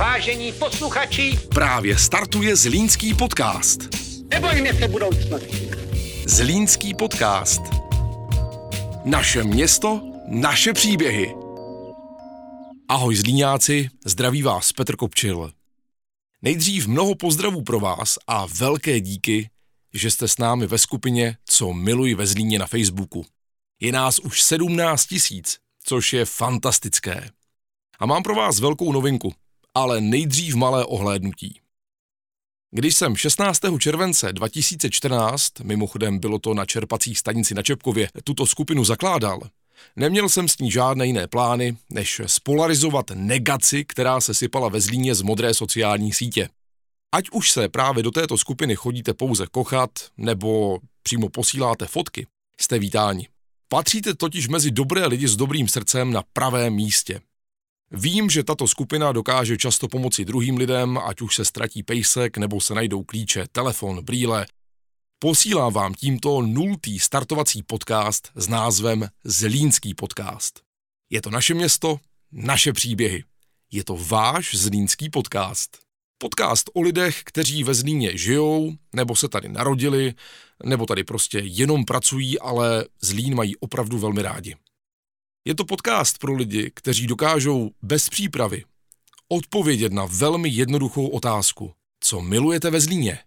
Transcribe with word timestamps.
Vážení 0.00 0.52
posluchači, 0.52 1.38
Právě 1.54 1.98
startuje 1.98 2.56
Zlínský 2.56 3.14
podcast. 3.14 3.80
nebojme 4.30 4.74
se 4.74 4.88
budoucnosti. 4.88 5.70
Zlínský 6.26 6.94
podcast. 6.94 7.62
Naše 9.04 9.44
město, 9.44 10.12
naše 10.28 10.72
příběhy. 10.72 11.34
Ahoj 12.88 13.16
Zlíňáci, 13.16 13.88
zdraví 14.06 14.42
vás 14.42 14.72
Petr 14.72 14.96
Kopčil. 14.96 15.52
Nejdřív 16.42 16.86
mnoho 16.86 17.14
pozdravů 17.14 17.62
pro 17.62 17.80
vás 17.80 18.18
a 18.26 18.46
velké 18.46 19.00
díky, 19.00 19.50
že 19.94 20.10
jste 20.10 20.28
s 20.28 20.38
námi 20.38 20.66
ve 20.66 20.78
skupině 20.78 21.36
Co 21.44 21.72
miluji 21.72 22.14
ve 22.14 22.26
Zlíně 22.26 22.58
na 22.58 22.66
Facebooku. 22.66 23.26
Je 23.80 23.92
nás 23.92 24.18
už 24.18 24.42
17 24.42 25.06
tisíc, 25.06 25.58
což 25.84 26.12
je 26.12 26.24
fantastické. 26.24 27.30
A 27.98 28.06
mám 28.06 28.22
pro 28.22 28.34
vás 28.34 28.60
velkou 28.60 28.92
novinku, 28.92 29.34
ale 29.74 30.00
nejdřív 30.00 30.54
malé 30.54 30.84
ohlédnutí. 30.84 31.60
Když 32.70 32.96
jsem 32.96 33.16
16. 33.16 33.60
července 33.78 34.32
2014, 34.32 35.60
mimochodem 35.60 36.18
bylo 36.18 36.38
to 36.38 36.54
na 36.54 36.66
čerpací 36.66 37.14
stanici 37.14 37.54
na 37.54 37.62
Čepkově, 37.62 38.08
tuto 38.24 38.46
skupinu 38.46 38.84
zakládal, 38.84 39.40
neměl 39.96 40.28
jsem 40.28 40.48
s 40.48 40.58
ní 40.58 40.70
žádné 40.70 41.06
jiné 41.06 41.26
plány, 41.26 41.76
než 41.90 42.20
spolarizovat 42.26 43.10
negaci, 43.14 43.84
která 43.84 44.20
se 44.20 44.34
sypala 44.34 44.68
ve 44.68 44.80
Zlíně 44.80 45.14
z 45.14 45.22
modré 45.22 45.54
sociální 45.54 46.12
sítě. 46.12 46.48
Ať 47.12 47.30
už 47.32 47.50
se 47.50 47.68
právě 47.68 48.02
do 48.02 48.10
této 48.10 48.38
skupiny 48.38 48.76
chodíte 48.76 49.14
pouze 49.14 49.46
kochat, 49.46 49.90
nebo 50.16 50.78
přímo 51.02 51.28
posíláte 51.28 51.86
fotky, 51.86 52.26
jste 52.60 52.78
vítáni. 52.78 53.28
Patříte 53.68 54.14
totiž 54.14 54.48
mezi 54.48 54.70
dobré 54.70 55.06
lidi 55.06 55.28
s 55.28 55.36
dobrým 55.36 55.68
srdcem 55.68 56.12
na 56.12 56.22
pravém 56.32 56.74
místě. 56.74 57.20
Vím, 57.92 58.30
že 58.30 58.44
tato 58.44 58.68
skupina 58.68 59.12
dokáže 59.12 59.56
často 59.56 59.88
pomoci 59.88 60.24
druhým 60.24 60.56
lidem, 60.56 60.98
ať 60.98 61.20
už 61.20 61.34
se 61.34 61.44
ztratí 61.44 61.82
pejsek 61.82 62.38
nebo 62.38 62.60
se 62.60 62.74
najdou 62.74 63.02
klíče, 63.02 63.46
telefon, 63.52 64.04
brýle. 64.04 64.46
Posílám 65.18 65.72
vám 65.72 65.94
tímto 65.94 66.42
nultý 66.42 66.98
startovací 66.98 67.62
podcast 67.62 68.30
s 68.34 68.48
názvem 68.48 69.08
Zlínský 69.24 69.94
podcast. 69.94 70.60
Je 71.10 71.22
to 71.22 71.30
naše 71.30 71.54
město, 71.54 71.98
naše 72.32 72.72
příběhy. 72.72 73.24
Je 73.70 73.84
to 73.84 73.96
váš 73.96 74.54
Zlínský 74.54 75.10
podcast. 75.10 75.78
Podcast 76.18 76.70
o 76.74 76.80
lidech, 76.80 77.22
kteří 77.24 77.64
ve 77.64 77.74
Zlíně 77.74 78.18
žijou, 78.18 78.72
nebo 78.94 79.16
se 79.16 79.28
tady 79.28 79.48
narodili, 79.48 80.14
nebo 80.64 80.86
tady 80.86 81.04
prostě 81.04 81.38
jenom 81.38 81.84
pracují, 81.84 82.38
ale 82.38 82.84
Zlín 83.00 83.34
mají 83.34 83.56
opravdu 83.56 83.98
velmi 83.98 84.22
rádi. 84.22 84.56
Je 85.44 85.54
to 85.54 85.64
podcast 85.64 86.18
pro 86.18 86.34
lidi, 86.34 86.70
kteří 86.74 87.06
dokážou 87.06 87.70
bez 87.82 88.08
přípravy 88.08 88.64
odpovědět 89.28 89.92
na 89.92 90.04
velmi 90.04 90.48
jednoduchou 90.48 91.08
otázku. 91.08 91.72
Co 92.00 92.20
milujete 92.20 92.70
ve 92.70 92.80
Zlíně? 92.80 93.18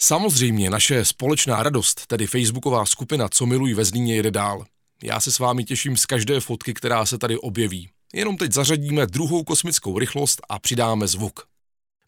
Samozřejmě 0.00 0.70
naše 0.70 1.04
společná 1.04 1.62
radost, 1.62 2.06
tedy 2.06 2.26
facebooková 2.26 2.86
skupina 2.86 3.28
Co 3.28 3.46
miluji 3.46 3.74
ve 3.74 3.84
Zlíně, 3.84 4.16
jede 4.16 4.30
dál. 4.30 4.64
Já 5.02 5.20
se 5.20 5.32
s 5.32 5.38
vámi 5.38 5.64
těším 5.64 5.96
z 5.96 6.06
každé 6.06 6.40
fotky, 6.40 6.74
která 6.74 7.06
se 7.06 7.18
tady 7.18 7.38
objeví. 7.38 7.90
Jenom 8.14 8.36
teď 8.36 8.52
zařadíme 8.52 9.06
druhou 9.06 9.44
kosmickou 9.44 9.98
rychlost 9.98 10.42
a 10.48 10.58
přidáme 10.58 11.06
zvuk. 11.08 11.48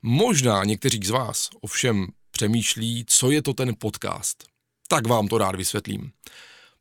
Možná 0.02 0.64
někteří 0.64 1.00
z 1.04 1.10
vás 1.10 1.48
ovšem 1.60 2.06
přemýšlí, 2.30 3.04
co 3.08 3.30
je 3.30 3.42
to 3.42 3.54
ten 3.54 3.74
podcast. 3.78 4.44
Tak 4.88 5.06
vám 5.06 5.28
to 5.28 5.38
rád 5.38 5.54
vysvětlím. 5.54 6.12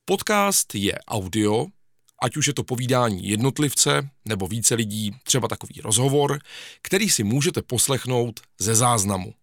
Podcast 0.05 0.75
je 0.75 0.93
audio, 1.07 1.65
ať 2.21 2.37
už 2.37 2.47
je 2.47 2.53
to 2.53 2.63
povídání 2.63 3.27
jednotlivce 3.27 4.09
nebo 4.25 4.47
více 4.47 4.75
lidí, 4.75 5.11
třeba 5.23 5.47
takový 5.47 5.81
rozhovor, 5.83 6.39
který 6.81 7.09
si 7.09 7.23
můžete 7.23 7.61
poslechnout 7.61 8.39
ze 8.59 8.75
záznamu. 8.75 9.33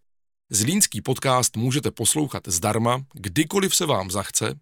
Zlínský 0.51 1.01
podcast 1.01 1.57
můžete 1.57 1.91
poslouchat 1.91 2.43
zdarma, 2.47 3.05
kdykoliv 3.13 3.77
se 3.77 3.87
vám 3.87 4.11
zachce, 4.11 4.61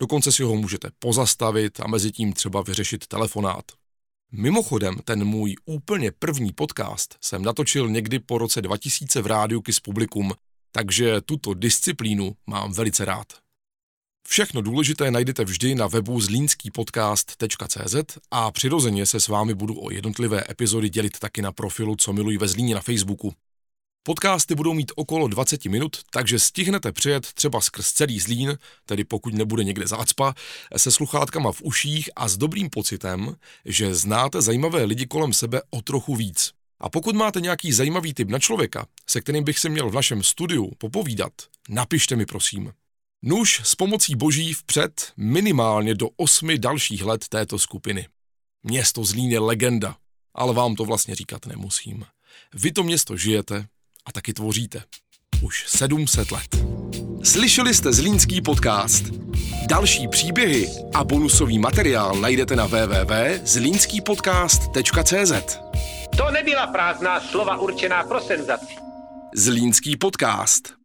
dokonce 0.00 0.32
si 0.32 0.42
ho 0.42 0.56
můžete 0.56 0.88
pozastavit 0.98 1.80
a 1.80 1.86
mezi 1.86 2.12
tím 2.12 2.32
třeba 2.32 2.62
vyřešit 2.62 3.06
telefonát. 3.06 3.64
Mimochodem, 4.32 4.98
ten 5.04 5.24
můj 5.24 5.54
úplně 5.64 6.12
první 6.12 6.52
podcast 6.52 7.16
jsem 7.20 7.42
natočil 7.42 7.88
někdy 7.88 8.18
po 8.18 8.38
roce 8.38 8.62
2000 8.62 9.22
v 9.22 9.26
rádiu 9.26 9.60
Kiss 9.60 9.80
Publikum, 9.80 10.32
takže 10.72 11.20
tuto 11.20 11.54
disciplínu 11.54 12.36
mám 12.46 12.72
velice 12.72 13.04
rád. 13.04 13.43
Všechno 14.28 14.62
důležité 14.62 15.10
najdete 15.10 15.44
vždy 15.44 15.74
na 15.74 15.86
webu 15.86 16.20
zlínskýpodcast.cz 16.20 18.18
a 18.30 18.50
přirozeně 18.50 19.06
se 19.06 19.20
s 19.20 19.28
vámi 19.28 19.54
budu 19.54 19.84
o 19.84 19.90
jednotlivé 19.90 20.44
epizody 20.50 20.88
dělit 20.88 21.18
taky 21.18 21.42
na 21.42 21.52
profilu 21.52 21.96
Co 21.96 22.12
miluji 22.12 22.38
ve 22.38 22.48
Zlíně 22.48 22.74
na 22.74 22.80
Facebooku. 22.80 23.34
Podcasty 24.06 24.54
budou 24.54 24.74
mít 24.74 24.92
okolo 24.96 25.28
20 25.28 25.64
minut, 25.64 25.96
takže 26.10 26.38
stihnete 26.38 26.92
přijet 26.92 27.32
třeba 27.32 27.60
skrz 27.60 27.92
celý 27.92 28.20
Zlín, 28.20 28.58
tedy 28.86 29.04
pokud 29.04 29.34
nebude 29.34 29.64
někde 29.64 29.86
zácpa, 29.86 30.34
se 30.76 30.90
sluchátkama 30.90 31.52
v 31.52 31.62
uších 31.62 32.10
a 32.16 32.28
s 32.28 32.36
dobrým 32.36 32.70
pocitem, 32.70 33.36
že 33.64 33.94
znáte 33.94 34.42
zajímavé 34.42 34.84
lidi 34.84 35.06
kolem 35.06 35.32
sebe 35.32 35.62
o 35.70 35.82
trochu 35.82 36.16
víc. 36.16 36.52
A 36.80 36.88
pokud 36.88 37.16
máte 37.16 37.40
nějaký 37.40 37.72
zajímavý 37.72 38.14
tip 38.14 38.28
na 38.28 38.38
člověka, 38.38 38.86
se 39.06 39.20
kterým 39.20 39.44
bych 39.44 39.58
se 39.58 39.68
měl 39.68 39.90
v 39.90 39.94
našem 39.94 40.22
studiu 40.22 40.70
popovídat, 40.78 41.32
napište 41.68 42.16
mi 42.16 42.26
prosím. 42.26 42.72
Nuž 43.26 43.60
s 43.64 43.74
pomocí 43.74 44.14
boží 44.14 44.52
vpřed 44.52 45.12
minimálně 45.16 45.94
do 45.94 46.08
osmi 46.16 46.58
dalších 46.58 47.04
let 47.04 47.28
této 47.28 47.58
skupiny. 47.58 48.08
Město 48.62 49.04
Zlín 49.04 49.30
je 49.30 49.38
legenda, 49.38 49.96
ale 50.34 50.54
vám 50.54 50.74
to 50.74 50.84
vlastně 50.84 51.14
říkat 51.14 51.46
nemusím. 51.46 52.04
Vy 52.54 52.72
to 52.72 52.82
město 52.82 53.16
žijete 53.16 53.66
a 54.06 54.12
taky 54.12 54.32
tvoříte. 54.32 54.82
Už 55.42 55.64
700 55.68 56.32
let. 56.32 56.56
Slyšeli 57.22 57.74
jste 57.74 57.92
Zlínský 57.92 58.42
podcast. 58.42 59.04
Další 59.66 60.08
příběhy 60.08 60.68
a 60.94 61.04
bonusový 61.04 61.58
materiál 61.58 62.16
najdete 62.16 62.56
na 62.56 62.66
www.zlínskýpodcast.cz 62.66 65.58
To 66.16 66.30
nebyla 66.30 66.66
prázdná 66.66 67.20
slova 67.20 67.56
určená 67.56 68.04
pro 68.04 68.20
senzaci. 68.20 68.74
Zlínský 69.34 69.96
podcast. 69.96 70.83